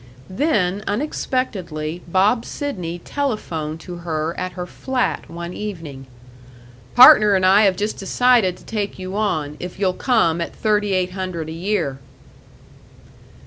[0.31, 6.07] Then, unexpectedly, Bob Sidney telephoned to her at her flat one evening:
[6.95, 10.93] "Partner and I have just decided to take you on, if you'll come at thirty
[10.93, 11.99] eight hundred a year."